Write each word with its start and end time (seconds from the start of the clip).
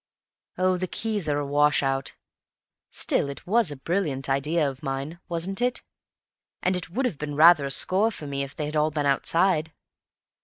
"Oh, 0.57 0.77
the 0.77 0.87
keys 0.87 1.29
are 1.29 1.37
a 1.37 1.45
wash 1.45 1.83
out. 1.83 2.15
Still, 2.89 3.29
it 3.29 3.45
was 3.45 3.69
a 3.69 3.75
brilliant 3.75 4.29
idea 4.29 4.67
of 4.67 4.81
mine, 4.81 5.19
wasn't 5.29 5.61
it? 5.61 5.83
And 6.63 6.75
it 6.75 6.89
would 6.89 7.05
have 7.05 7.19
been 7.19 7.35
rather 7.35 7.65
a 7.67 7.69
score 7.69 8.09
for 8.09 8.25
me 8.25 8.41
if 8.41 8.55
they 8.55 8.65
had 8.65 8.75
all 8.75 8.89
been 8.89 9.05
outside." 9.05 9.71